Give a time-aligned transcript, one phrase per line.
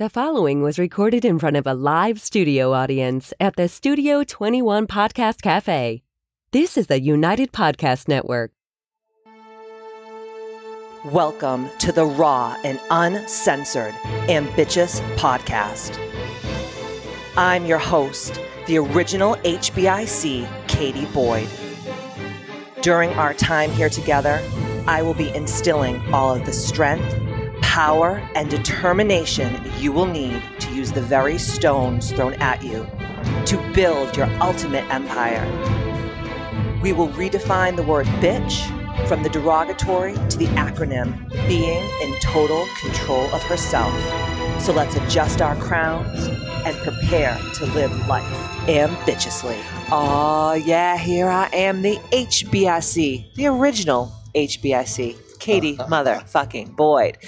[0.00, 4.86] The following was recorded in front of a live studio audience at the Studio 21
[4.86, 6.02] Podcast Cafe.
[6.52, 8.50] This is the United Podcast Network.
[11.04, 13.92] Welcome to the raw and uncensored
[14.30, 15.98] Ambitious Podcast.
[17.36, 21.46] I'm your host, the original HBIC, Katie Boyd.
[22.80, 24.40] During our time here together,
[24.86, 27.14] I will be instilling all of the strength,
[27.70, 32.84] power, and determination you will need to use the very stones thrown at you
[33.46, 35.46] to build your ultimate empire.
[36.82, 38.66] We will redefine the word bitch
[39.06, 43.94] from the derogatory to the acronym being in total control of herself.
[44.60, 46.26] So let's adjust our crowns
[46.66, 49.58] and prepare to live life ambitiously.
[49.92, 57.18] Oh, yeah, here I am, the HBIC, the original HBIC, Katie motherfucking Boyd.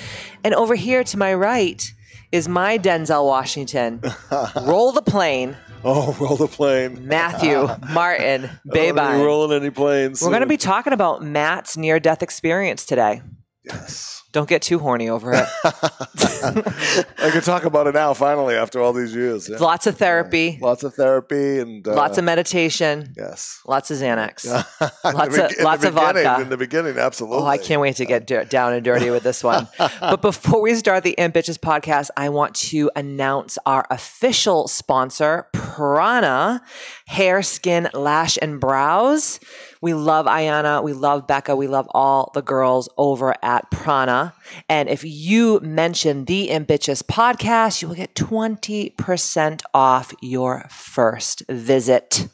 [0.44, 1.82] And over here to my right
[2.30, 4.00] is my Denzel Washington.
[4.62, 7.08] Roll the plane, Oh, roll the plane.
[7.08, 9.24] Matthew Martin I don't wanna be Babine.
[9.26, 10.22] rolling any planes.
[10.22, 13.20] We're going to be talking about Matt's near death experience today.
[13.64, 14.21] Yes.
[14.32, 15.44] Don't get too horny over it.
[15.64, 18.14] I can talk about it now.
[18.14, 19.48] Finally, after all these years.
[19.48, 19.58] Yeah.
[19.58, 23.60] Lots of therapy, Lots of therapy and uh, lots of meditation, yes.
[23.66, 24.46] lots of Xanax.
[25.04, 26.38] Lots the of- lots of vodka.
[26.40, 27.38] In the beginning, absolutely.
[27.44, 29.68] Oh, I can't wait to get dir- down and dirty with this one.
[30.00, 36.62] but before we start the Ambitious podcast, I want to announce our official sponsor, Prana
[37.06, 39.40] Hair, Skin, Lash, and Brows.
[39.82, 40.82] We love Ayana.
[40.82, 41.56] We love Becca.
[41.56, 44.32] We love all the girls over at Prana.
[44.68, 52.28] And if you mention the Ambitious podcast, you will get 20% off your first visit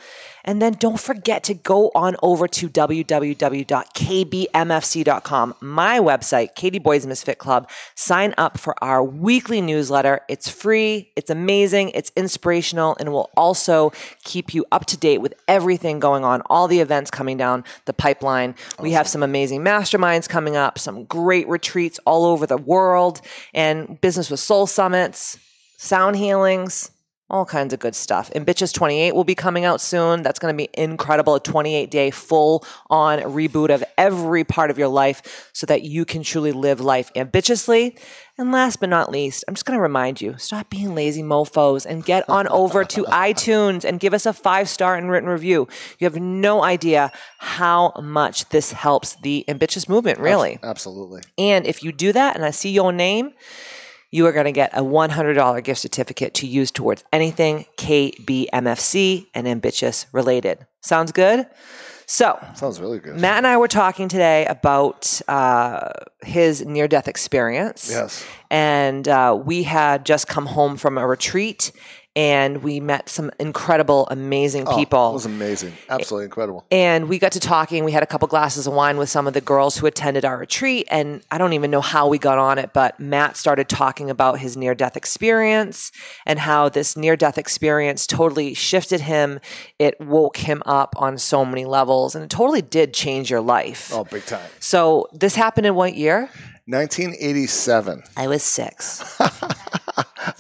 [0.46, 7.38] And then don't forget to go on over to www.kbmfc.com, my website, Katie Boyd's Misfit
[7.38, 7.70] Club.
[7.96, 10.20] Sign up for our weekly newsletter.
[10.28, 13.94] It's free, it's amazing, it's inspirational, and will also
[14.26, 17.94] keep you up to date with everything going on, all the events coming down the
[17.94, 18.56] pipeline.
[18.80, 23.22] We have some amazing masterminds coming up, some great retreats all over the world,
[23.54, 25.38] and business with soul summits,
[25.78, 26.92] sound healings,
[27.30, 28.30] all kinds of good stuff.
[28.36, 30.22] And Bitches 28 will be coming out soon.
[30.24, 31.36] That's going to be incredible.
[31.36, 36.06] A 28 day full on reboot of every part of your life so that you
[36.06, 37.98] can truly live life ambitiously.
[38.38, 41.86] And last but not least, I'm just going to remind you stop being lazy mofos
[41.86, 45.68] and get on over to iTunes and give us a five star and written review.
[46.00, 50.60] You have no idea how much this helps the ambitious movement, really.
[50.64, 51.22] Absolutely.
[51.38, 53.34] And if you do that and I see your name,
[54.14, 59.48] you are going to get a $100 gift certificate to use towards anything KBMFC and
[59.48, 60.68] ambitious related.
[60.82, 61.48] Sounds good?
[62.06, 63.20] So, Sounds really good.
[63.20, 65.90] Matt and I were talking today about uh,
[66.22, 67.90] his near death experience.
[67.90, 68.24] Yes.
[68.52, 71.72] And uh, we had just come home from a retreat
[72.16, 75.10] and we met some incredible, amazing Oh, people.
[75.10, 75.74] It was amazing.
[75.90, 76.64] Absolutely incredible.
[76.70, 77.84] And we got to talking.
[77.84, 80.38] We had a couple glasses of wine with some of the girls who attended our
[80.38, 80.88] retreat.
[80.92, 84.40] And I don't even know how we got on it, but Matt started talking about
[84.40, 85.92] his near death experience
[86.26, 89.40] and how this near death experience totally shifted him.
[89.80, 93.92] It woke him up on so many levels and it totally did change your life.
[93.92, 94.48] Oh, big time.
[94.60, 96.30] So this happened in what year?
[96.68, 98.04] 1987.
[98.16, 99.20] I was six.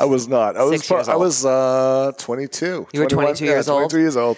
[0.03, 0.57] I was not.
[0.57, 0.81] I was.
[0.81, 2.87] Six years I was uh, 22.
[2.91, 3.89] You were 22 yeah, years old?
[3.89, 4.37] 22 years old.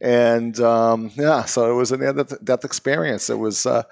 [0.00, 3.28] And um, yeah, so it was a near death, death experience.
[3.28, 3.66] It was.
[3.66, 3.82] Uh,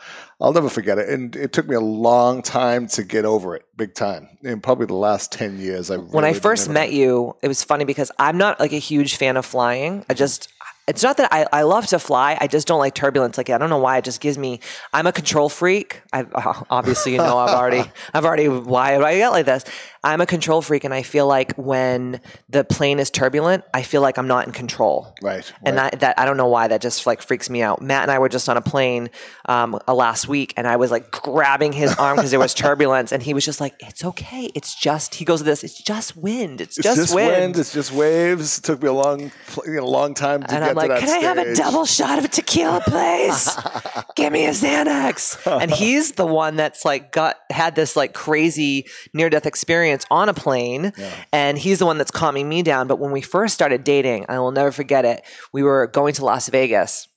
[0.41, 1.09] I'll never forget it.
[1.09, 3.65] And it took me a long time to get over it.
[3.77, 4.29] Big time.
[4.43, 5.91] In probably the last 10 years.
[5.91, 9.17] I when I first met you, it was funny because I'm not like a huge
[9.17, 10.05] fan of flying.
[10.09, 10.49] I just,
[10.89, 12.39] it's not that I, I love to fly.
[12.41, 13.37] I just don't like turbulence.
[13.37, 13.99] Like I don't know why.
[13.99, 14.61] It just gives me.
[14.95, 16.01] I'm a control freak.
[16.15, 16.25] I
[16.71, 17.85] obviously you know I've already
[18.15, 19.65] I've already why I get like this.
[20.05, 24.01] I'm a control freak, and I feel like when the plane is turbulent, I feel
[24.01, 25.15] like I'm not in control.
[25.23, 25.51] Right.
[25.65, 25.93] And right.
[25.93, 27.83] I, that I don't know why that just like freaks me out.
[27.83, 29.11] Matt and I were just on a plane
[29.47, 33.13] um, uh, last week, and I was like grabbing his arm because there was turbulence,
[33.13, 34.51] and he was just like, "It's okay.
[34.55, 35.65] It's just." He goes, to "This.
[35.65, 36.61] It's just wind.
[36.61, 37.57] It's, It's just, just wind." wind.
[37.59, 38.59] It's just waves.
[38.59, 39.33] It took me a long,
[39.67, 41.55] you know, long time to and get I'm like, to that "Can I have a
[41.55, 43.57] double shot of tequila, please?
[44.17, 48.87] Give me a Xanax." and he's the one that's like got had this like crazy
[49.13, 50.93] near death experience on a plane,
[51.33, 52.89] and he's the one that's calming me down.
[52.89, 55.23] But when we first started dating, I will never forget it.
[55.53, 57.09] We were going to Las Vegas.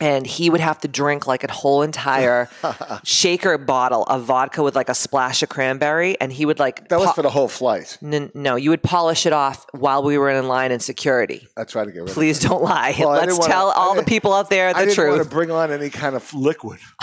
[0.00, 2.48] and he would have to drink like a whole entire
[3.04, 7.00] shaker bottle of vodka with like a splash of cranberry, and he would like That
[7.00, 7.98] was po- for the whole flight.
[8.00, 11.48] N- no, you would polish it off while we were in line in security.
[11.56, 12.94] I tried to get rid Please don't lie.
[12.96, 14.76] Well, Let's didn't wanna- tell all the people out there it.
[14.76, 15.28] I the didn't want truth.
[15.30, 16.78] to bring on any kind of liquid.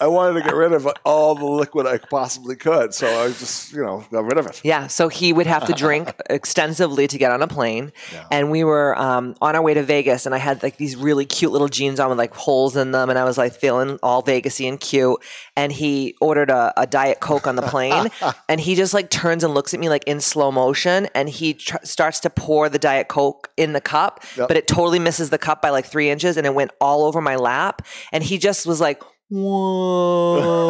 [0.00, 3.72] I wanted to get rid of all the liquid I possibly could, so I just,
[3.72, 4.60] you know, got rid of it.
[4.64, 7.92] Yeah, so he would have to drink extensively to get on a plane.
[8.30, 11.24] And we were um, on our way to Vegas, and I had like these really
[11.24, 14.22] cute little jeans on with like holes in them, and I was like feeling all
[14.22, 15.18] Vegasy and cute.
[15.56, 18.08] And he ordered a, a Diet Coke on the plane,
[18.48, 21.54] and he just like turns and looks at me like in slow motion, and he
[21.54, 24.48] tr- starts to pour the Diet Coke in the cup, Yep.
[24.48, 27.20] but it totally misses the cup by like three inches, and it went all over
[27.20, 27.82] my lap.
[28.12, 30.66] And he just was like, Whoa!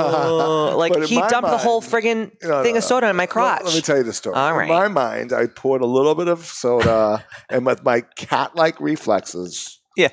[0.79, 3.31] like he dumped the whole mind- friggin' No, thing no, of soda in my Let-
[3.31, 3.64] crotch.
[3.64, 4.37] Let, me tell you the story.
[4.37, 8.81] All In my mind, I poured a little bit of soda, and with my cat-like
[8.81, 10.08] reflexes, Yeah.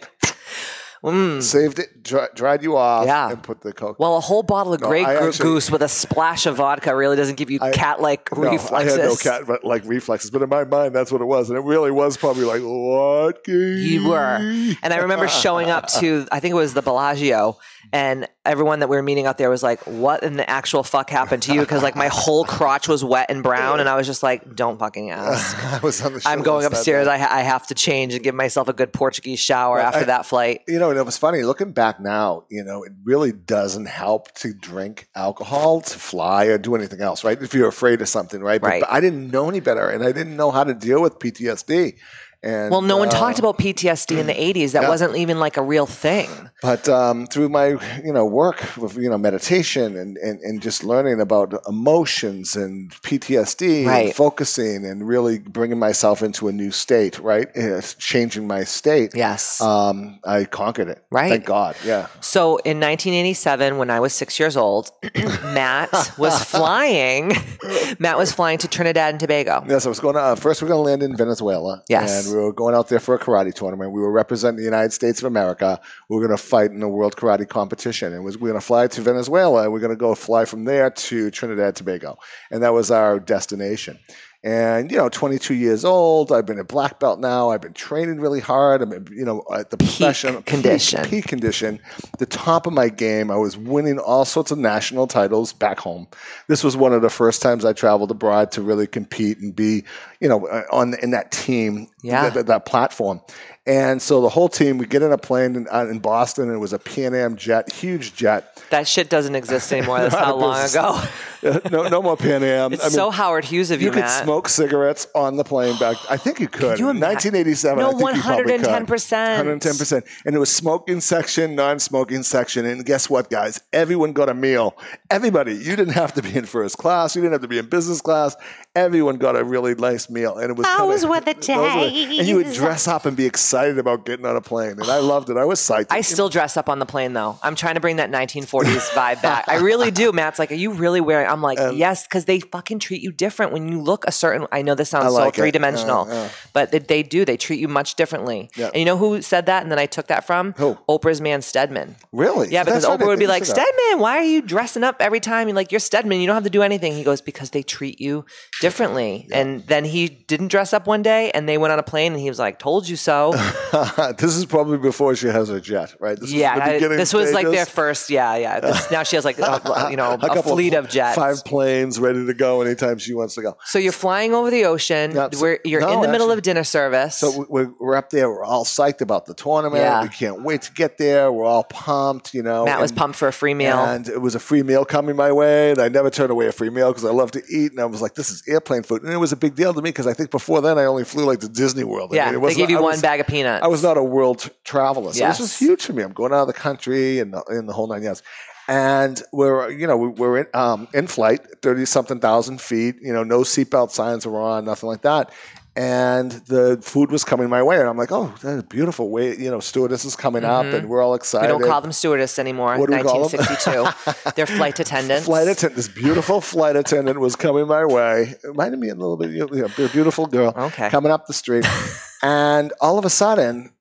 [1.03, 1.41] Mm.
[1.43, 3.29] saved it, dry, dried you off, Yeah.
[3.31, 3.99] and put the coke.
[3.99, 7.17] Well, a whole bottle of No, Grey actually- Goose with a splash of vodka really
[7.17, 8.97] doesn't give you cat-like no, reflexes.
[8.97, 11.49] I had no cat but like reflexes, but in my mind, that's what it was,
[11.49, 13.45] and it really was probably like what?
[13.47, 14.37] You were.
[14.81, 17.57] And I remember showing up to, I think it was the Bellagio,
[17.91, 21.09] and everyone that we were meeting out there was like, "What in the actual fuck
[21.09, 24.07] happened to you?" Because like my whole crotch was wet and brown, and I was
[24.07, 26.21] just like, "Don't fucking ask." I was on the.
[26.21, 27.07] Show I'm going upstairs.
[27.07, 29.99] I, ha- I have to change and give myself a good Portuguese shower Right, after
[30.01, 30.61] I- that flight.
[30.67, 32.45] You know, and it was funny looking back now.
[32.49, 37.23] You know, it really doesn't help to drink alcohol to fly or do anything else,
[37.23, 37.41] right?
[37.41, 38.61] If you're afraid of something, right?
[38.61, 38.81] But, Right.
[38.81, 41.95] but I didn't know any better, and I didn't know how to deal with PTSD.
[42.43, 44.73] And Well, no one uh, talked about PTSD in the 80s.
[44.73, 44.89] That yeah.
[44.89, 46.29] wasn't even like a real thing.
[46.61, 47.67] But um, through my,
[48.03, 52.91] you know, work with you know meditation and, and, and just learning about emotions and
[52.91, 54.05] PTSD Right.
[54.07, 57.47] and focusing and really bringing myself into a new state, right?
[57.57, 59.11] Uh, changing my state.
[59.15, 59.61] Yes.
[59.61, 61.03] Um, I conquered it.
[61.11, 61.29] Right.
[61.29, 61.75] Thank God.
[61.85, 62.07] Yeah.
[62.21, 64.91] So in 1987, when I was six years old,
[65.43, 67.33] Matt was flying.
[67.99, 69.63] Matt was flying to Trinidad and Tobago.
[69.67, 71.83] Yes, I was going to, uh, first we're going to land in Venezuela.
[71.89, 72.32] Yes.
[72.33, 73.91] We were going out there for a karate tournament.
[73.91, 75.79] We were representing the United States of America.
[76.09, 78.13] We were going to fight in a world karate competition.
[78.13, 79.63] And was, we were going to fly to Venezuela.
[79.63, 82.17] And We're going to go fly from there to Trinidad and Tobago.
[82.51, 83.99] And that was our destination.
[84.45, 86.29] And, you know, 22 years old.
[86.33, 87.51] I've been a black belt now.
[87.51, 88.81] I've been training really hard.
[88.81, 91.01] I'm, you know, at the professional condition.
[91.03, 91.79] Peak, peak condition.
[92.19, 93.31] The top of my game.
[93.31, 96.07] I was winning all sorts of national titles back home.
[96.49, 99.85] This was one of the first times I traveled abroad to really compete and be,
[100.19, 102.29] you know, uh, on in that team, Yeah.
[102.29, 103.21] that, that platform.
[103.65, 106.53] And so the whole team, we get in a plane in, uh, in Boston, and
[106.55, 108.61] it was a Pan Am jet, huge jet.
[108.71, 109.99] That shit doesn't exist anymore.
[109.99, 111.01] That's how long ago.
[111.71, 112.73] No, no more Pan Am.
[112.73, 114.23] It's so Howard Hughes of you, you could Matt.
[114.23, 115.97] smoke cigarettes on the plane back.
[116.09, 116.79] I think you could.
[116.79, 117.79] you in imagine- 1987.
[117.79, 118.87] No, I think you probably could.
[118.87, 119.61] 110%.
[119.61, 120.07] 110%.
[120.25, 122.65] And it was smoking section, non-smoking section.
[122.65, 123.59] And guess what, guys?
[123.73, 124.77] Everyone got a meal.
[125.09, 125.53] Everybody.
[125.55, 127.15] You didn't have to be in first class.
[127.15, 128.35] You didn't have to be in business class.
[128.75, 130.37] Everyone got a really nice meal.
[130.37, 133.77] And it was Those were the were- And you would dress up and be excited
[133.77, 134.71] about getting on a plane.
[134.79, 135.37] And I loved it.
[135.37, 135.87] I was psyched.
[135.89, 137.37] I still dress up on the plane though.
[137.43, 139.45] I'm trying to bring that 1940s vibe back.
[139.47, 140.11] I really do.
[140.11, 143.51] Matt's like, "Are you really wearing?" I'm like, "Yes," because they fucking treat you different
[143.51, 144.47] when you look a certain.
[144.51, 146.29] I know this sounds like so three dimensional, Yeah, yeah.
[146.53, 147.25] but they, they do.
[147.25, 148.49] They treat you much differently.
[148.55, 148.67] Yeah.
[148.67, 149.63] And you know who said that?
[149.63, 150.77] And then I took that from Who?
[150.87, 151.95] Oprah's man Stedman.
[152.11, 152.49] Really?
[152.51, 153.67] Yeah, because That's Oprah would be like, you said that.
[153.67, 155.47] Stedman, why are you dressing up every time?
[155.47, 156.19] You're like, you're Stedman.
[156.19, 156.93] You don't have to do anything.
[156.93, 158.25] He goes, because they treat you
[158.61, 159.27] differently.
[159.31, 162.21] And then he didn't dress up one day and they went on a plane and
[162.21, 163.33] he was like, told you so.
[164.17, 166.19] this is probably before she has her jet, right?
[166.19, 166.55] This was yeah.
[166.55, 168.59] the I- this was like their first, yeah, yeah.
[168.59, 171.15] This, now she has like, a, you know, A a, fleet of jets.
[171.23, 173.57] Five planes ready to go anytime she wants to go.
[173.65, 175.11] So you're flying over the ocean.
[175.13, 177.15] So- you're no, in the middle actually- of dinner service.
[177.15, 178.29] So we- we're, we're up there.
[178.29, 179.81] We're all psyched about the tournament.
[179.83, 180.01] Yeah.
[180.03, 181.31] We can't wait to get there.
[181.31, 182.65] We're all pumped, you know.
[182.65, 183.77] Matt was pumped for a free meal.
[183.77, 185.71] And it was a free meal coming my way.
[185.71, 187.71] And I never turn away a free meal because I love to eat.
[187.71, 189.03] And I was like, this is airplane food.
[189.03, 191.03] And it was a big deal to me because I think before then I only
[191.03, 192.11] flew like to Disney World.
[192.13, 193.63] I yeah, mean, it they gave you I one was- bag of peanuts.
[193.63, 195.13] I was not a world traveler.
[195.13, 195.37] So Yes.
[195.37, 196.03] this was huge for me.
[196.03, 198.23] I'm going out of the country and the, and the whole nine yards.
[198.67, 203.11] And we're, you know, we- we're in, um, in flight, 30 something thousand feet, you
[203.13, 205.31] know, no seatbelt signs were on, nothing like that.
[205.75, 207.79] And the food was coming my way.
[207.79, 209.35] And I'm like, oh, that's a beautiful way.
[209.35, 211.51] You know, stewardess is coming up and we're all excited.
[211.51, 212.77] we don't call them stewardess anymore.
[212.77, 213.39] What do we call them?
[213.39, 214.31] 1962.
[214.35, 215.25] They're flight attendants.
[215.25, 218.35] Flight attendant, this beautiful flight attendant was coming my way.
[218.43, 220.89] It reminded me a little bit, you know, a beautiful girl Okay.
[220.89, 221.65] coming up the street.
[222.21, 223.71] and all of a sudden,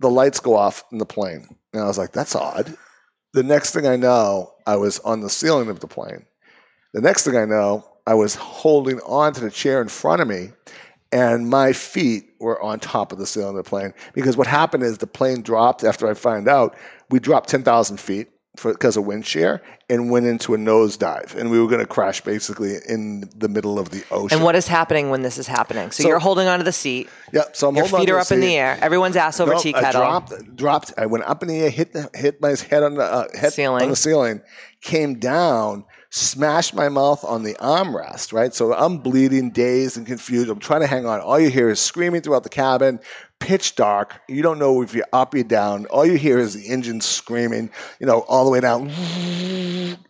[0.00, 1.46] the lights go off in the plane.
[1.72, 2.76] And I was like, that's odd.
[3.32, 6.24] The next thing I know, I was on the ceiling of the plane.
[6.94, 10.28] The next thing I know, I was holding on to the chair in front of
[10.28, 10.50] me.
[11.12, 14.82] and my feet were on top of the ceiling of the plane because what happened
[14.82, 16.76] is the plane dropped after I find out
[17.10, 18.28] we dropped 10,000 feet
[18.62, 22.20] because of wind shear and went into a nosedive and we were going to crash
[22.22, 24.36] basically in the middle of the ocean.
[24.38, 25.90] And what is happening when this is happening?
[25.90, 27.08] So, So- you're holding onto the seat.
[27.32, 27.54] Yep.
[27.56, 28.76] so I'm Your feet are up in the air.
[28.80, 30.00] Everyone's ass over Nope, tea I kettle.
[30.00, 30.92] dropped, dropped.
[30.98, 33.52] I went up in the air, hit the, hit my head on the uh, head
[33.52, 33.82] Ceiling.
[33.84, 34.40] on the ceiling,
[34.80, 38.32] came down, smashed my mouth on the armrest.
[38.32, 40.48] Right, so I'm bleeding, dazed, and confused.
[40.50, 41.20] I'm trying to hang on.
[41.20, 42.98] All you hear is screaming throughout the cabin.
[43.40, 44.20] Pitch dark.
[44.28, 45.86] You don't know if you're up or down.
[45.86, 47.70] All you hear is the engine screaming.
[48.00, 48.90] You know, all the way down,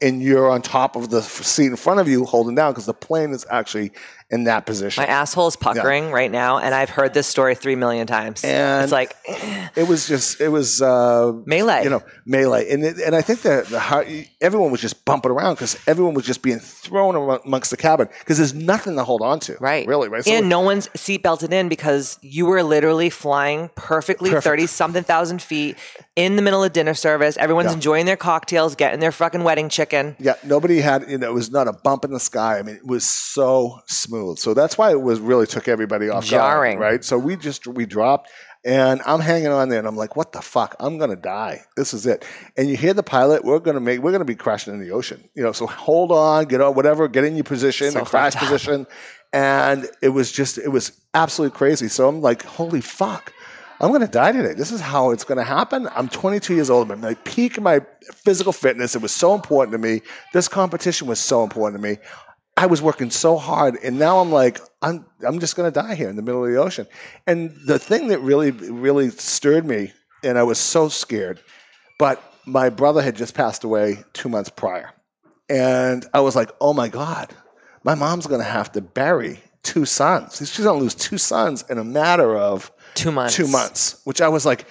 [0.01, 2.95] and you're on top of the seat in front of you, holding down because the
[2.95, 3.93] plane is actually
[4.31, 5.03] in that position.
[5.03, 8.45] My asshole is puckering right now, and I've heard this story three million times.
[8.45, 11.85] And- it's like it was just it was uh melee.
[11.85, 14.07] you know melee and it, and I think that the heart,
[14.41, 18.37] everyone was just bumping around because everyone was just being thrown amongst the cabin because
[18.39, 19.87] there's nothing to hold on to Right.
[19.87, 24.31] really right So and no one's seat belted in because you were literally flying perfectly
[24.31, 24.45] Perfect.
[24.45, 25.77] 30 something thousand feet
[26.17, 27.37] in the middle of dinner service.
[27.37, 27.75] Everyone's Yeah.
[27.75, 30.17] enjoying their cocktails, getting their fucking wedding chicken.
[30.21, 32.77] yeah nobody had you know it was not a bump in the sky I mean
[32.77, 36.79] it was so smooth so that's why it was really took everybody off guard, Jarring.
[36.79, 38.31] right so we just we dropped
[38.65, 41.95] and I'm hanging on there and I'm like what the fuck I'm gonna die this
[41.95, 42.25] is it
[42.57, 45.29] and you hear the pilot we're gonna make we're gonna be crashing in the ocean
[45.35, 48.87] you know so hold on get on whatever get in your position So crash position
[49.33, 51.89] and it was just it was absolutely crazy.
[51.89, 53.33] So i'm like holy fuck
[53.81, 54.55] i'm to die today.
[54.55, 55.89] This is how it's to happen.
[55.95, 56.91] I'm 22 years old.
[56.91, 57.81] I'm my peak of my
[58.13, 58.97] physical fitness.
[58.97, 60.03] It was so important to me.
[60.33, 61.99] This competition was so important to me.
[62.57, 66.09] I was working so hard and now i'm like i'm i'm just to die here
[66.09, 66.87] in the middle of the ocean.
[67.27, 69.93] And the thing that really really stirred me
[70.25, 71.41] and i was so scared
[71.99, 74.91] but my brother had just passed away two months prior.
[75.51, 77.35] And I was like, oh my God,
[77.89, 80.37] my mom's going to have to bury two sons.
[80.37, 83.35] She's going to lose two sons in a matter of Two months.
[83.35, 84.67] two months, which I was like,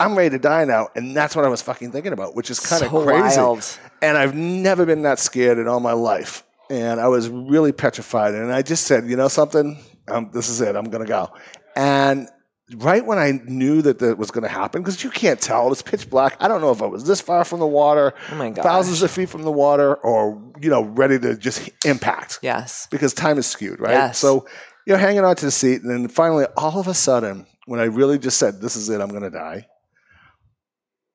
[0.00, 0.88] I'm ready to die now.
[0.96, 3.38] And that's what I was fucking thinking about, which is kind of So crazy.
[3.38, 3.78] wild.
[4.02, 6.42] And I've never been that scared in all my life.
[6.68, 8.34] And I was really petrified.
[8.34, 9.78] And I just said, you know something?
[10.08, 10.74] Um, this is it.
[10.74, 11.30] I'm going to go.
[11.76, 12.28] And
[12.74, 15.82] right when I knew that that was going to happen, because you can't tell, it's
[15.82, 16.36] pitch black.
[16.40, 19.28] I don't know if I was this far from the water, Oh thousands of feet
[19.28, 22.88] from the water, or you know, ready to just impact Yes.
[22.90, 23.92] because time is skewed, right?
[23.92, 24.18] Yes.
[24.18, 24.46] So
[24.86, 27.84] you're hanging on to the seat, and then finally, all of a sudden, when I
[27.84, 29.66] really just said, "This is it, I'm going to die,"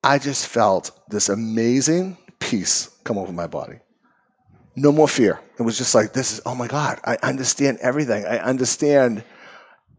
[0.04, 3.78] I just felt this amazing peace come over my body.
[4.74, 5.38] No more fear.
[5.58, 8.24] It was just like, "This is oh my god, I understand everything.
[8.24, 9.22] I understand."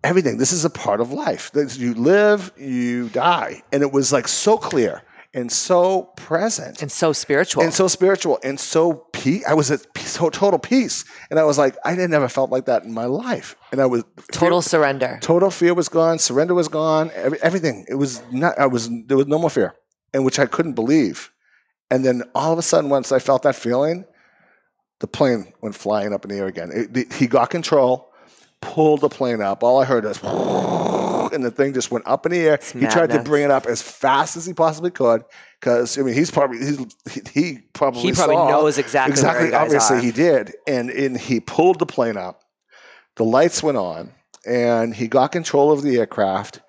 [0.04, 0.38] Everything.
[0.38, 1.52] This is a part of life.
[1.78, 5.02] You live, you die, and it was like so clear
[5.36, 7.64] and so present And so spiritual.
[7.64, 9.44] and so spiritual and so peace.
[9.48, 12.52] I was at peace, so total peace, and I was like, I had never felt
[12.52, 13.56] like that in my life.
[13.72, 15.18] And I was Total fear- surrender.
[15.22, 17.86] total fear was gone, surrender was gone, every, everything.
[17.88, 18.60] It was not.
[18.60, 19.74] I was there was no more fear,
[20.14, 21.32] and which I couldn't believe.
[21.90, 24.06] And then all of a sudden, once I felt that feeling,
[25.00, 26.72] the plane went flying up in the air again.
[26.74, 28.12] It- it- he got control,
[28.63, 29.63] pulled the plane up.
[29.63, 30.17] All I heard was,
[31.34, 32.60] and the thing just went up in the air.
[32.74, 35.24] he tried to bring it up as fast as he possibly could,
[35.60, 36.77] because I mean, he's probably he's,
[37.12, 39.53] he, he probably He probably saw- knows exactly exactly.
[39.53, 40.01] obviously, are.
[40.01, 42.41] he did, and and he pulled the plane up.
[43.15, 44.12] The lights went on,
[44.46, 46.62] and he got control of the aircraft.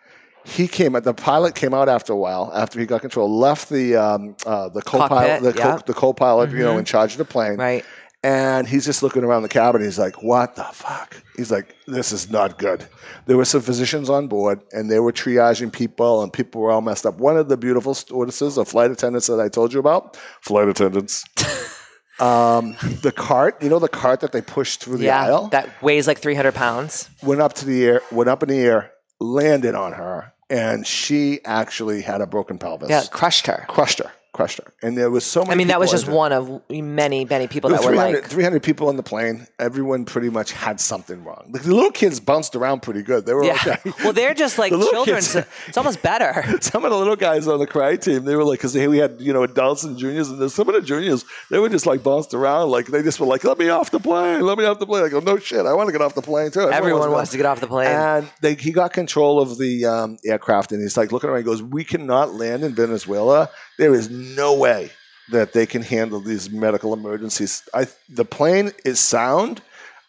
[0.46, 0.94] He came.
[0.94, 2.50] At the pilot came out after a while.
[2.54, 6.50] After he got control, left the um, uh, the co-pilot, Cockpit, the, co- the co-pilot
[6.50, 6.80] you know, Mhm.
[6.80, 7.56] in charge of the plane.
[7.56, 7.82] Right.
[8.24, 9.82] And he's just looking around the cabin.
[9.82, 12.86] He's like, "What the fuck?" He's like, "This is not good."
[13.26, 16.80] There were some physicians on board, and they were triaging people, and people were all
[16.80, 17.18] messed up.
[17.18, 21.22] One of the beautiful stewardesses, the flight attendants that I told you about, flight attendants.
[22.18, 25.22] um, the cart, you know, the cart that they push through the yeah.
[25.24, 27.10] aisle, That weighs like 300 pounds.
[27.22, 28.90] went up to the air, went up in the air,
[29.20, 32.88] landed on her, and she actually had a broken pelvis.
[32.88, 33.04] Yeah.
[33.10, 33.64] Crushed her.
[33.68, 35.52] crushed her, crushed her, and there was so many.
[35.52, 38.30] I mean, that was just one of many, many people that were were 300, like,
[38.30, 39.46] 300 people on the plane.
[39.58, 41.50] Everyone pretty much had something wrong.
[41.50, 43.26] Like, the little kids bounced around pretty good.
[43.26, 43.58] They were yeah.
[43.66, 43.92] okay.
[44.04, 45.16] well, they're just like The children.
[45.16, 46.44] kids- so it's almost better.
[46.60, 49.20] some of the little guys on the karate team, they were like, because we had
[49.20, 52.02] you know adults and juniors, and there's some of the juniors, they were just like
[52.02, 54.78] bounced around, like they just were like, "Let me off the plane, let me off
[54.78, 57.10] the plane." I go, "No shit, I want to get off the plane too." Everyone
[57.10, 57.88] was wants to get off the plane.
[57.88, 61.38] And they, he got control of the um, aircraft, and he's like looking around.
[61.38, 63.50] He goes, "We cannot land in Venezuela.
[63.78, 64.90] There is no way
[65.30, 67.62] that they can handle these medical emergencies.
[67.72, 69.62] I, the plane is sound.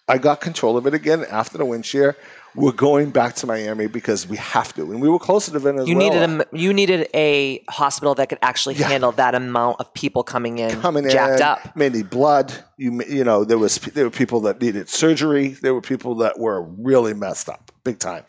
[0.07, 2.15] I got control of it again after the wind shear.
[2.57, 5.89] we're going back to Miami because we have to, and we were closer to Venezuela.
[5.89, 8.87] You needed a you needed a hospital that could actually Yeah.
[8.87, 11.75] handle that amount of people coming in, coming jacked in, up.
[11.75, 12.53] need blood.
[12.77, 15.49] You you know there was there were people that needed surgery.
[15.49, 18.23] There were people that were really messed up, big time.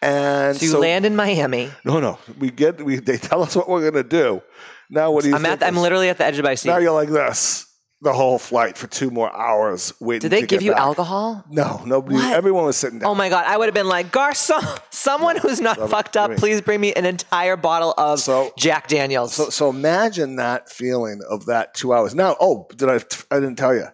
[0.00, 1.70] And So you land in Miami.
[1.84, 4.42] No, no, we get we they tell us what we're gonna do.
[4.90, 5.34] Now what do you?
[5.34, 5.62] I'm at.
[5.62, 6.68] I'm literally at the edge of my seat.
[6.68, 7.68] Now you're like this
[8.00, 10.30] the whole flight for two more hours waiting.
[10.30, 10.80] Did they give you back.
[10.80, 11.44] alcohol?
[11.50, 12.14] No, nobody.
[12.14, 12.32] What?
[12.32, 13.10] Everyone was sitting down.
[13.10, 13.44] Oh my god!
[13.46, 17.04] I would have been like, Garcon, someone who's not fucked up, please bring me an
[17.04, 19.34] entire bottle of So- Jack Daniels.
[19.34, 22.14] So, so imagine that feeling of that two hours.
[22.14, 22.94] Now, oh, did I?
[23.34, 23.86] I didn't tell you.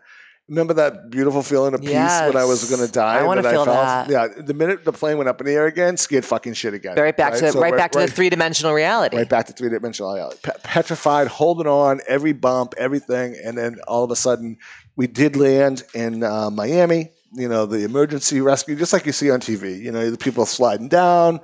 [0.49, 3.19] Remember that beautiful feeling of peace when I was going to die?
[3.19, 4.09] I wanna that feel felt?
[4.09, 4.11] that.
[4.11, 6.97] Yeah, the minute the plane went up in the air again, scared fucking shit again.
[6.99, 9.17] right back to So right, back to right- the three dimensional reality.
[9.17, 10.37] right back to three dimensional reality.
[10.43, 14.59] Pe- petrified, holding on, every bump, everything, and then all of a sudden,
[14.97, 17.11] we did land in uh, Miami.
[17.33, 19.81] You know, the emergency rescue, just like you see on TV.
[19.81, 21.41] You know, the people sliding down,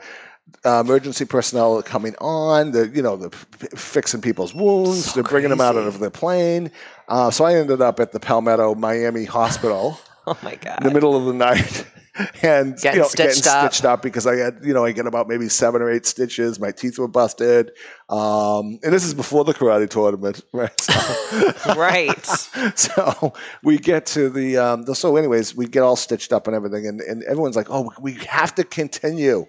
[0.64, 2.73] uh, emergency personnel coming on.
[2.73, 5.07] The you know, the p- fixing people's wounds.
[5.07, 6.71] So they're bringing them out of the plane.
[7.09, 10.78] Uh, so I ended up at the Palmetto Miami Hospital Oh my god!
[10.83, 11.87] in the middle of the night
[12.42, 13.73] and Getting you know, stitched getting up.
[13.73, 16.59] stitched up because I had, you know, I get about maybe seven or eight stitches.
[16.61, 17.71] My teeth were busted.
[18.09, 20.78] Um, and this is before the karate tournament, right?
[20.80, 22.26] So, right.
[22.76, 26.54] so we get to the, um, the, so anyways, we get all stitched up and
[26.57, 26.87] everything.
[26.87, 29.47] And, and everyone's like, oh, we have to continue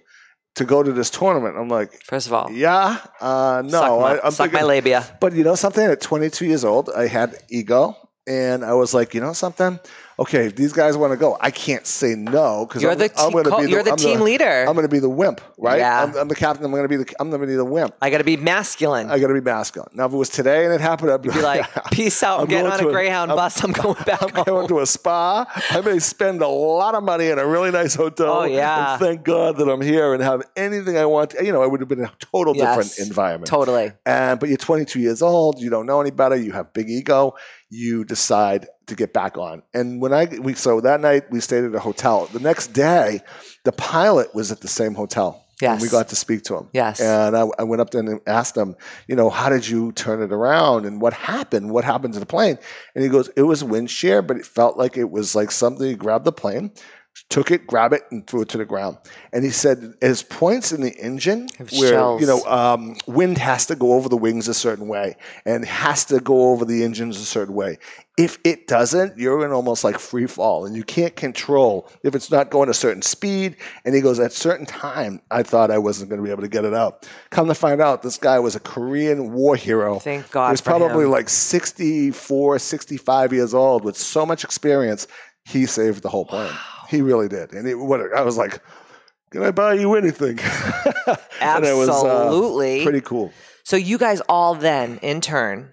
[0.55, 1.55] to go to this tournament.
[1.58, 5.17] I'm like, First of all, yeah, uh, no, suck, my, I, I'm suck my labia.
[5.22, 5.84] but you know something?
[5.84, 7.96] At 22 years old, I had ego,
[8.27, 9.79] and I was like, you know something?
[10.19, 13.11] Okay, if these guys want to go, I can't say no because You're I'm, the
[13.17, 14.65] I'm going to be the, you're the I'm team the, leader.
[14.67, 15.79] I'm going to be the wimp, right?
[15.79, 16.03] Yeah.
[16.03, 16.63] I'm, I'm the captain.
[16.63, 17.11] I'm going to be the.
[17.19, 17.95] I'm going to be the wimp.
[18.03, 19.09] I got to be masculine.
[19.09, 19.89] I got to be masculine.
[19.95, 22.35] Now, if it was today and it happened, I'd be, be like, peace out.
[22.35, 23.63] I'm, I'm getting on a a- Greyhound bus.
[23.63, 24.43] I'm going back I'm home.
[24.45, 25.45] going to a spa.
[25.71, 28.41] I may spend a lot of money in a really nice hotel.
[28.41, 28.91] Oh, yeah.
[28.93, 31.33] And thank God that I'm here and have anything I want.
[31.41, 32.75] You know, I would have been in a total Yes.
[32.93, 33.47] different environment.
[33.47, 33.91] Totally.
[34.05, 37.33] And but you're 22 years old, you don't know any better, you have big ego,
[37.71, 39.63] you decide to get back on.
[39.73, 42.27] And when I we so that night we stayed at a hotel.
[42.27, 43.21] The next day,
[43.63, 45.43] the pilot was at the same hotel.
[45.61, 45.73] Yes.
[45.73, 46.69] And we got to speak to him.
[46.73, 46.99] Yes.
[46.99, 48.75] And I, I went up there and asked him,
[49.07, 51.69] you know, how did you turn it around and what happened?
[51.69, 52.57] What happened to the plane?
[52.95, 55.87] And he goes, it was wind shear, but it felt like it was like something.
[55.87, 56.71] He grabbed the plane,
[57.30, 58.98] took it, grabbed it, and threw it to the ground.
[59.32, 62.22] And he said, there's points in the engine where shells.
[62.22, 65.15] you know um, wind has to go over the wings a certain way
[65.46, 67.77] and has to go over the engines a certain way.
[68.18, 72.30] If it doesn't, you're in almost like free fall and you can't control if it's
[72.30, 73.56] not going a certain speed.
[73.86, 76.50] And he goes, at certain time, I thought I wasn't going to be able to
[76.50, 77.08] get it out.
[77.30, 80.00] Come to find out, this guy was a Korean war hero.
[80.00, 81.12] Thank God He was probably him.
[81.12, 85.08] like 64, 65 years old with so much experience.
[85.45, 86.54] He saved the whole plane.
[86.91, 87.54] He really did.
[87.54, 88.62] And it, what I was like,
[89.32, 90.38] can I buy you anything?
[91.43, 92.84] It was, uh, Absolutely.
[92.84, 93.34] pretty cool.
[93.63, 95.69] So you guys all then, in turn,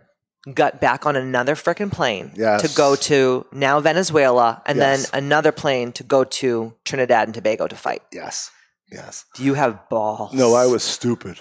[0.54, 2.62] got back on another freaking plane Yes.
[2.62, 5.10] to go to now Venezuela, and Yes.
[5.10, 8.02] then another plane to go to Trinidad and Tobago to fight.
[8.12, 8.50] Yes.
[8.90, 9.24] Yes.
[9.34, 10.32] Do you have balls?
[10.32, 11.38] No, I was stupid.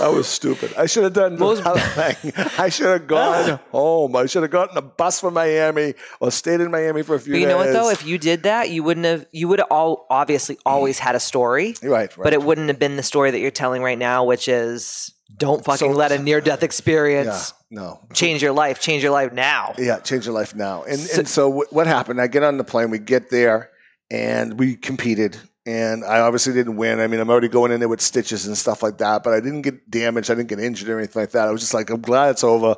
[0.00, 0.72] I was stupid.
[0.76, 2.32] I should have done Most- other thing.
[2.58, 4.14] I should have gone home.
[4.16, 7.32] I should have gotten a bus from Miami or stayed in Miami for a few
[7.34, 7.50] But you days.
[7.52, 7.90] know what though?
[7.90, 9.26] If you did that, you wouldn't have.
[9.32, 12.24] You would have all obviously always had a story, right, right.
[12.24, 15.64] but it wouldn't have been the story that you're telling right now, which is don't
[15.64, 18.00] fucking So- let a near death yeah, experience no.
[18.14, 18.80] change your life.
[18.80, 19.74] Change your life now.
[19.78, 20.84] Yeah, change your life now.
[20.84, 22.20] And So- and so wh- what happened?
[22.20, 22.90] I get on the plane.
[22.90, 23.70] We get there,
[24.10, 25.36] and we competed.
[25.68, 26.98] And I obviously didn't win.
[26.98, 29.40] I mean, I'm already going in there with stitches and stuff like that, but I
[29.40, 30.30] didn't get damaged.
[30.30, 31.46] I didn't get injured or anything like that.
[31.46, 32.76] I was just like, I'm glad it's over.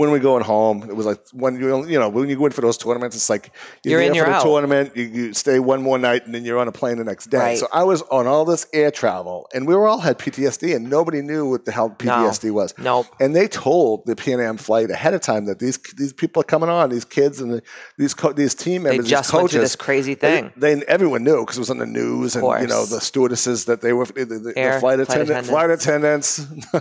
[0.00, 0.76] When we going home?
[0.88, 3.28] It was like when you you know when you go in for those tournaments, it's
[3.28, 3.52] like
[3.84, 4.42] You're there in, for you're the out.
[4.42, 4.96] tournament.
[4.96, 7.38] You, you stay one more night, and then you're on a plane the next day.
[7.38, 7.58] Right.
[7.58, 10.88] So I was on all this air travel, and we were all had PTSD, and
[10.88, 12.72] nobody knew what the hell PTSD was.
[12.78, 13.06] Nope.
[13.20, 16.44] And they told the Pan Am flight ahead of time that these these people are
[16.44, 17.62] coming on, these kids and the,
[17.98, 19.60] these co- these team They members, just these coaches.
[19.60, 20.50] this crazy thing.
[20.56, 23.66] They, they everyone knew because it was on the news, and you know the stewardesses
[23.66, 26.36] that they were the, the, the flight, flight attendant, flight attendants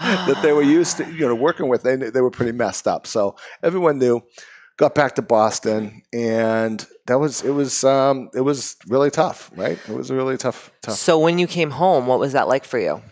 [0.00, 1.82] that they were used to you know working with.
[1.82, 4.22] They they were pretty messed up, so everyone knew.
[4.78, 9.78] Got back to Boston, and that was it was um, it was really tough, right?
[9.88, 10.96] It was a really tough tough.
[10.96, 13.02] So when you came home, what was that like for you?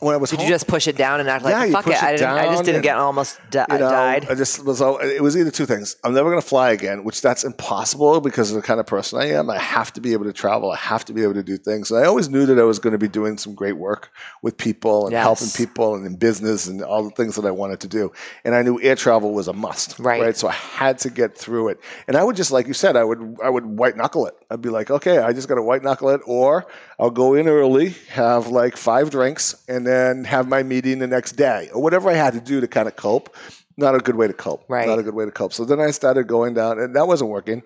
[0.00, 1.84] When I was Did home, you just push it down and act like Yeah, fuck
[1.84, 2.02] push it?
[2.02, 2.28] I didn't.
[2.28, 4.26] I just didn't and, get almost di- you know, died.
[4.30, 4.80] I just was.
[4.80, 5.96] It was either two things.
[6.04, 9.20] I'm never going to fly again, which that's impossible because of the kind of person
[9.20, 9.50] I am.
[9.50, 10.70] I have to be able to travel.
[10.72, 11.90] I have to be able to do things.
[11.90, 14.10] And I always knew that I was going to be doing some great work
[14.42, 15.22] with people and Yes.
[15.22, 18.10] helping people and in business and all the things that I wanted to do.
[18.44, 19.98] And I knew air travel was a must.
[19.98, 20.36] Right.
[20.36, 21.80] So I had to get through it.
[22.08, 24.34] And I would just, like you said, I would I would white knuckle it.
[24.50, 26.66] I'd be like, okay, I just got to white knuckle it, or
[26.98, 31.32] I'll go in early, have like five drinks, and then have my meeting the next
[31.32, 33.34] day, or whatever I had to do to kind of cope.
[33.76, 34.64] Not a good way to cope.
[34.68, 34.86] Right.
[34.86, 35.52] Not a good way to cope.
[35.52, 37.62] So then I started going down, and that wasn't working.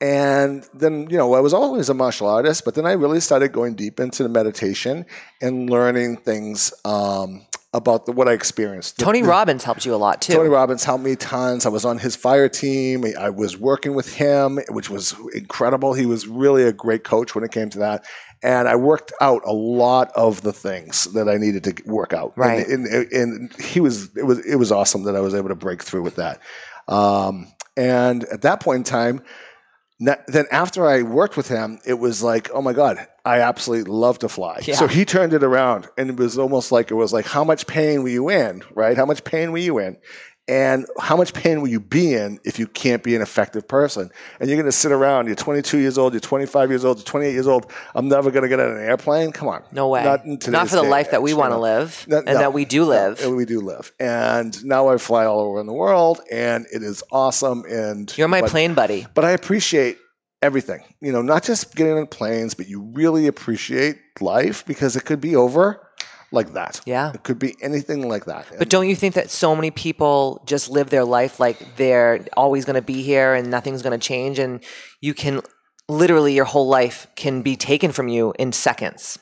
[0.00, 3.52] And then, you know, I was always a martial artist, but then I really started
[3.52, 5.06] going deep into the meditation
[5.40, 8.98] and learning things um, about the, what I experienced.
[8.98, 10.34] Tony the- Robbins helped you a lot too.
[10.34, 11.64] Tony Robbins helped me tons.
[11.64, 13.04] I was on his fire team.
[13.18, 15.94] I was working with him, which was incredible.
[15.94, 18.04] He was really a great coach when it came to that.
[18.42, 22.36] And I worked out a lot of the things that I needed to work out.
[22.36, 22.66] Right.
[22.66, 25.54] And, and, and he was it was it was awesome that I was able to
[25.54, 26.40] break through with that.
[26.88, 29.22] Um, and at that point in time,
[30.00, 34.18] then after I worked with him, it was like, oh my God, I absolutely love
[34.20, 34.60] to fly.
[34.64, 34.74] Yeah.
[34.74, 37.66] So he turned it around and it was almost like it was like, how much
[37.66, 38.96] pain were you in, right?
[38.96, 39.96] How much pain were you in?
[40.48, 44.10] And how much pain will you be in if you can't be an effective person?
[44.40, 47.04] And you're going to sit around, you're 22 years old, you're 25 years old, you're
[47.04, 47.70] 28 years old.
[47.94, 49.30] I'm never going to get on an airplane.
[49.30, 49.62] Come on.
[49.70, 50.02] no way.
[50.02, 52.64] Not, Not for the life that we want to live No, and no, that we
[52.64, 53.24] do no, live.
[53.24, 53.92] we do live.
[54.00, 57.62] And now I fly all over in the world and it is awesome.
[57.68, 59.06] And You're my but- plane buddy.
[59.14, 59.98] but I appreciate
[60.42, 60.82] everything.
[61.00, 65.20] You know, not just getting on planes, but you really appreciate life because it could
[65.20, 65.88] be over
[66.32, 66.80] like that.
[66.86, 67.12] Yeah.
[67.12, 68.46] It could be anything like that.
[68.58, 72.64] But don't you think that so many people just live their life like they're always
[72.64, 74.62] going to be here and nothing's going to change and
[75.00, 75.42] you can
[75.88, 79.18] literally your whole life can be taken from you in seconds.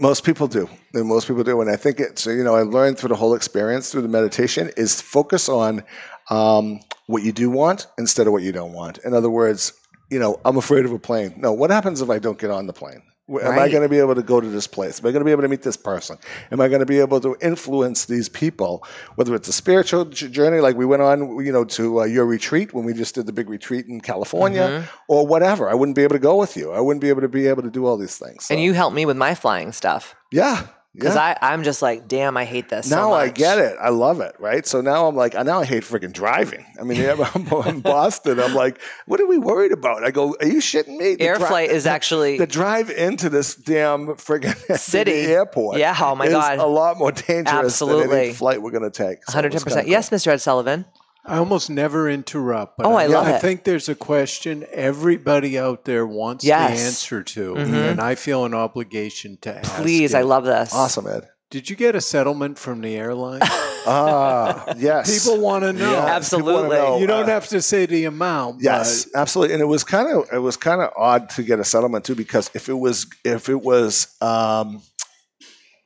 [0.00, 0.68] Most people do.
[0.94, 1.60] And most people do.
[1.60, 4.70] And I think it's, you know, I learned through the whole experience, through the meditation,
[4.76, 5.82] is focus on
[6.30, 8.98] um, what you do want instead of what you don't want.
[8.98, 9.72] In other words,
[10.10, 11.34] you know, I'm afraid of a plane.
[11.36, 13.02] No, what happens if I don't get on the plane?
[13.30, 15.00] Am I going to be able to go to this place?
[15.00, 16.16] Am I going to be able to meet this person?
[16.50, 18.82] Am I going to be able to influence these people?
[19.16, 22.72] Whether it's a spiritual journey, like we went on, you know, to uh, your retreat
[22.72, 24.86] when we just did the big retreat in California, Mm-hmm.
[25.08, 25.68] or whatever.
[25.68, 26.72] I wouldn't be able to go with you.
[26.72, 28.46] I wouldn't be able to be able to do all these things.
[28.46, 30.66] So, And you helped me with my flying stuff yeah,
[30.98, 31.36] because yeah.
[31.40, 32.88] I I'm just like, damn, I hate this.
[32.90, 33.76] so now I get it.
[33.80, 34.34] I love it.
[34.38, 34.66] Right.
[34.66, 36.66] So now I'm like, now I hate freaking driving.
[36.80, 38.40] I mean, I'm in Boston.
[38.40, 40.02] I'm like, what are we worried about?
[40.04, 41.14] I go, are you shitting me?
[41.14, 45.12] The Air dri- flight is actually the drive into this damn friggin' City.
[45.12, 45.78] airport.
[45.78, 46.58] Yeah, oh my is God.
[46.58, 48.18] a lot more dangerous than Absolutely.
[48.20, 49.24] any flight we're going to take.
[49.26, 49.64] So 110%.
[49.66, 50.10] kinda Yes.
[50.10, 50.28] Mr.
[50.28, 50.84] Ed Sullivan.
[51.28, 52.76] I almost never interrupt.
[52.78, 53.40] But Oh, I love I it.
[53.40, 56.78] think there's a question everybody out there wants Yes.
[56.80, 57.90] the answer to, Mhm.
[57.92, 59.74] and I feel an obligation to ask.
[59.82, 60.72] Please, I love this.
[60.74, 61.28] awesome, Ed.
[61.50, 63.40] Did you get a settlement from the airline?
[63.90, 65.24] Ah, yes.
[65.24, 65.90] People want to know.
[65.92, 66.76] Yeah, Absolutely.
[66.76, 68.60] know, You don't uh, have to say the amount.
[68.60, 69.54] Yes, absolutely.
[69.54, 72.14] And it was kind of it was kind of odd to get a settlement too
[72.14, 74.82] because if it was if it was um,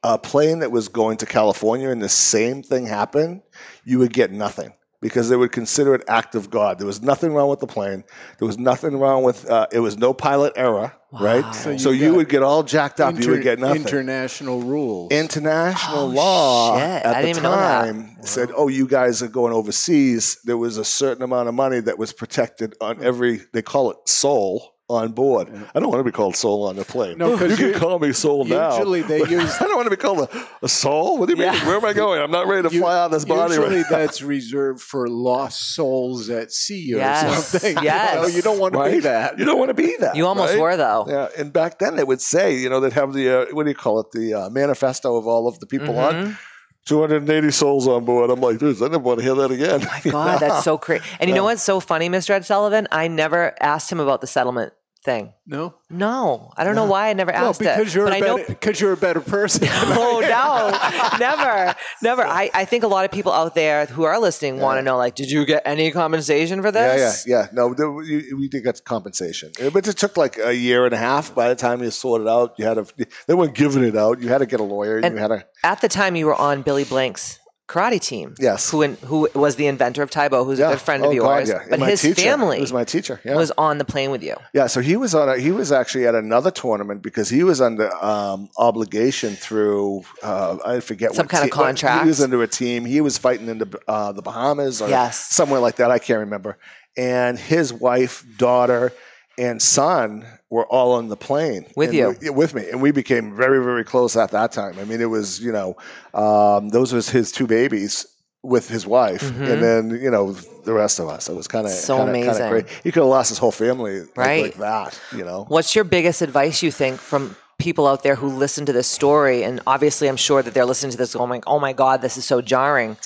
[0.03, 3.43] a plane that was going to California and the same thing happened,
[3.85, 6.79] you would get nothing because they would consider it act of God.
[6.79, 8.05] There was nothing wrong with the plane.
[8.39, 11.55] There was nothing wrong with uh, it was no pilot error, right?
[11.55, 13.19] So, you you, would get all jacked up.
[13.19, 13.83] you would get nothing.
[13.83, 15.13] International rules.
[15.13, 17.05] International Oh, law shit.
[17.05, 21.49] at the time said, "Oh, you guys are going overseas." There was a certain amount
[21.49, 23.41] of money that was protected on every.
[23.53, 25.49] They call it soul on board.
[25.75, 27.17] I don't want to be called soul on the plane.
[27.17, 28.77] No, 'cause you can call me soul now.
[28.77, 31.17] usually they use- I don't want to be called a, a soul.
[31.19, 31.53] What do you mean?
[31.67, 32.21] Where am I going?
[32.21, 33.55] I'm not ready to You- fly out of this body.
[33.55, 33.97] Usually right now.
[33.99, 37.49] that's reserved for lost souls at sea or Yes.
[37.49, 37.79] something.
[37.83, 38.15] Yes.
[38.17, 39.39] You, know, you don't want to be that.
[39.39, 40.15] You don't want to be that.
[40.17, 40.61] You almost right?
[40.61, 41.07] were, though.
[41.09, 43.71] Yeah, and back then they would say, you know, they'd have the uh, what do
[43.71, 46.37] you call it, the uh, manifesto of all of the people on.
[46.85, 46.89] Mhm.
[46.89, 48.31] 280 souls on board.
[48.31, 49.81] I'm like, dude, I never want to hear that again.
[50.05, 51.05] My God, that's so crazy.
[51.21, 52.31] And you know what's so funny, Mr.
[52.31, 52.89] Ed Sullivan?
[52.91, 54.73] I never asked him about the settlement
[55.05, 55.33] thing.
[55.47, 57.95] No, No, I don't know why I never no, asked because it.
[57.95, 59.67] you're but a I know because you're a better person.
[59.73, 60.21] Oh
[61.19, 62.23] no, never, never.
[62.25, 64.97] I, I think a lot of people out there who are listening want to know,
[64.97, 67.27] like, did you get any compensation for this?
[67.27, 67.49] Yeah, yeah, yeah.
[67.53, 70.95] No, there, you, we did get compensation, Uh, but it took like a year and
[70.95, 71.35] a half.
[71.35, 73.07] By the time you sorted it out, you had to.
[73.27, 74.21] They weren't giving it out.
[74.23, 74.99] You had to get a lawyer.
[74.99, 75.45] And- you had to.
[75.65, 77.39] At the time, you were on Billy Blanks'
[77.73, 78.35] karate team.
[78.39, 78.71] Yes.
[78.71, 81.15] Who in, who was the inventor of Tae Bo, who's a good friend oh, of
[81.15, 81.51] yours.
[81.51, 81.67] God, yeah.
[81.71, 82.21] But his teacher.
[82.21, 83.21] family was my teacher.
[83.25, 83.37] Yeah.
[83.37, 84.37] was on the plane with you.
[84.53, 85.29] Yeah, so he was on.
[85.29, 90.59] A, he was actually at another tournament because he was under um, obligation through uh,
[90.65, 92.03] I forget Some what kind of contract.
[92.03, 92.85] He was under a team.
[92.85, 95.19] He was fighting in the uh, the Bahamas or Yes.
[95.19, 95.91] somewhere like that.
[95.91, 96.59] I can't remember.
[96.97, 98.93] And his wife, daughter,
[99.39, 102.15] and son were all on the plane With you.
[102.21, 104.79] we- with me, and we became very, very close at that time.
[104.79, 105.77] I mean, it was you know,
[106.15, 108.07] um, those was his two babies
[108.43, 109.49] with his wife, Mhm.
[109.53, 110.33] and then you know
[110.65, 111.29] the rest of us.
[111.29, 112.33] It was kind of So kinda, amazing.
[112.35, 112.67] Kinda great.
[112.85, 114.43] He could have lost his whole family like, Right.
[114.43, 114.99] like that.
[115.17, 115.45] You know.
[115.49, 119.45] What's your biggest advice you think from people out there who listen to this story?
[119.45, 122.25] And obviously, I'm sure that they're listening to this going, "Oh my God, this is
[122.25, 122.97] so jarring."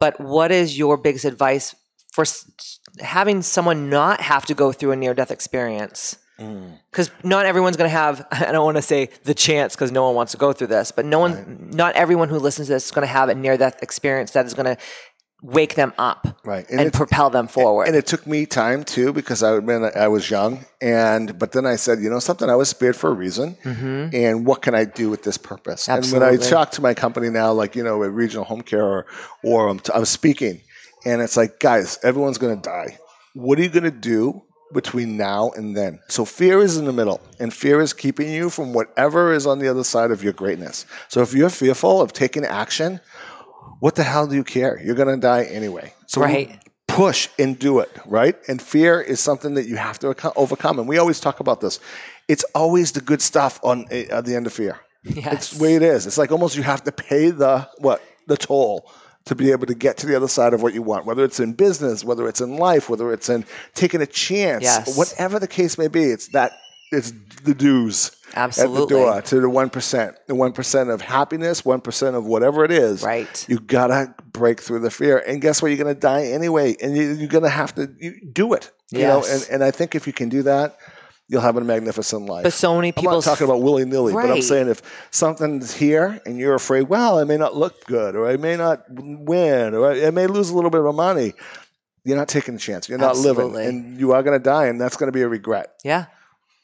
[0.00, 1.74] But what is your biggest advice
[2.12, 2.24] for
[3.00, 6.16] having someone not have to go through a near-death experience?
[6.90, 8.26] Because not everyone's going to have.
[8.32, 10.92] I don't want to say the chance because no one wants to go through this,
[10.92, 13.82] but no one, not everyone who listens to this is going to have a near-death
[13.82, 14.76] experience that is going to
[15.42, 16.68] wake them up Right.
[16.70, 17.86] and, And propel them forward.
[17.86, 21.64] And it took me time too because I admit I was young, and but then
[21.66, 24.84] I said, you know, something I was spared for a reason, and what can I
[24.84, 25.88] do with this purpose?
[25.88, 26.50] And when I Mm-hmm.
[26.50, 29.06] Talk to my company now, like you know, at Regional Home Care, or,
[29.42, 30.60] or I'm, I'm speaking,
[31.06, 32.98] and it's like, guys, everyone's going to die.
[33.32, 34.42] What are you going to do?
[34.74, 36.00] Between now and then.
[36.08, 39.60] So, fear is in the middle, and fear is keeping you from whatever is on
[39.60, 40.86] the other side of your greatness.
[41.08, 43.00] So, if you're fearful of taking action,
[43.78, 44.80] what the hell do you care?
[44.82, 45.92] You're going to die anyway.
[46.06, 46.50] So Right.
[46.88, 48.34] push and do it, right?
[48.48, 50.80] And fear is something that you have to overcome.
[50.80, 51.78] And we always talk about this.
[52.26, 54.80] It's always the good stuff on eh, at the end of fear.
[55.04, 55.32] yes.
[55.32, 56.06] It's the way it is.
[56.06, 58.90] It's like almost you have to pay the what the toll
[59.26, 61.40] to be able to get to the other side of what you want, whether it's
[61.40, 64.96] in business, whether it's in life, whether it's in taking a chance, Yes.
[64.96, 66.04] whatever the case may be.
[66.04, 66.52] It's that
[66.92, 67.12] it's
[67.42, 68.82] the dues Absolutely.
[68.82, 72.24] at the door to the one percent, the one percent of happiness, one percent of
[72.24, 73.02] whatever it is.
[73.02, 73.44] Right.
[73.48, 75.68] You gotta break through the fear, and guess what?
[75.68, 78.70] You're gonna die anyway, and you, you're gonna have to you, do it.
[78.92, 80.78] You know, and, and I think if you can do that,
[81.28, 82.44] you'll have a magnificent life.
[82.44, 85.74] But so many I'm people not talking about willy nilly, but I'm saying if something's
[85.74, 89.74] here and you're afraid, well, it may not look good, or I may not win,
[89.74, 91.34] or I may lose a little bit of money.
[92.04, 92.88] You're not taking a chance.
[92.88, 93.52] You're not Absolutely.
[93.52, 95.74] living, and you are going to die, and that's going to be a regret.
[95.82, 96.06] Yeah,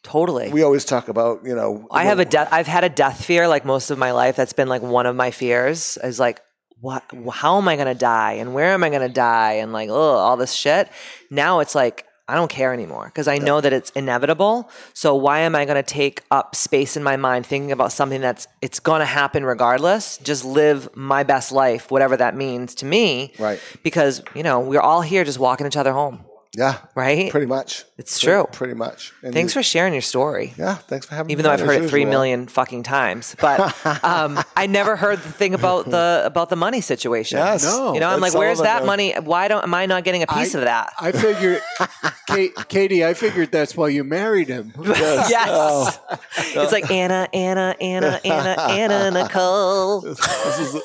[0.05, 0.51] totally.
[0.53, 2.49] We always talk about, you know, I have a death.
[2.53, 4.37] I've had a death fear like most of my life.
[4.37, 5.99] That's been like one of my fears.
[6.05, 6.41] Is like,
[6.81, 7.03] what?
[7.33, 8.35] How am I gonna die?
[8.35, 9.55] And where am I gonna die?
[9.55, 10.89] And like, oh, all this shit.
[11.29, 14.71] Now it's like I don't care anymore because I know that it's inevitable.
[14.95, 18.47] So why am I gonna take up space in my mind thinking about something that's
[18.61, 20.19] it's gonna happen regardless?
[20.19, 23.33] Just live my best life, whatever that means to me.
[23.39, 23.61] Right.
[23.83, 26.25] Because you know we're all here just walking each other home,
[26.57, 27.31] yeah, right?
[27.31, 27.85] pretty much.
[27.99, 28.47] It's Pretty- true.
[28.53, 29.13] pretty much.
[29.23, 30.53] And Thanks you- for sharing your story.
[30.59, 31.33] yeah, thanks for having me.
[31.33, 33.35] even though I've as heard it three million fucking times.
[33.41, 33.61] But
[34.05, 37.39] um, I never heard the thing about the about the money situation.
[37.39, 37.65] Yes.
[37.65, 37.95] No.
[37.95, 38.87] You know, I'm like, where's all of it, that man.
[38.87, 39.15] money?
[39.23, 40.93] Why don't am I not getting a piece I- of that?
[41.01, 41.63] I figured,
[42.29, 44.73] Kate, Katie, I figured that's why you married him.
[44.83, 45.31] Yes.
[45.31, 45.49] yes.
[45.51, 50.01] Oh, It's like Anna, Anna, Anna, Anna, Anna, Nicole.
[50.03, 50.19] this
[50.59, 50.83] is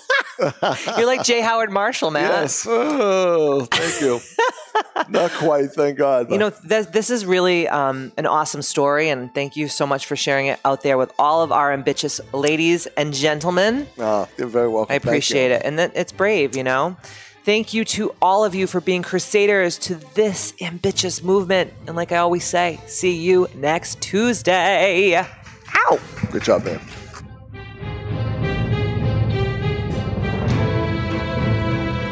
[0.97, 1.41] You're like J.
[1.41, 2.29] Howard Marshall, man.
[2.29, 2.65] yes.
[2.69, 4.19] Oh, thank you.
[5.09, 6.31] Not quite, thank God.
[6.31, 10.05] You know, th- this is really um, an awesome story, and thank you so much
[10.05, 13.87] for sharing it out there with all of our ambitious ladies and gentlemen.
[13.97, 14.93] Oh, you're very welcome.
[14.93, 15.61] I appreciate it.
[15.63, 16.97] And that it's brave, you know?
[17.43, 21.71] Thank you to all of you for being crusaders to this ambitious movement.
[21.87, 25.15] And like I always say, see you next Tuesday.
[25.15, 25.99] Ow!
[26.29, 26.81] Good job, man.